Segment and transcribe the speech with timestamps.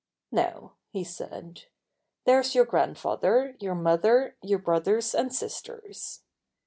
[0.31, 1.65] "Now," he said,
[2.25, 6.23] "there's your grandfather, your mother, your brothers and sisters."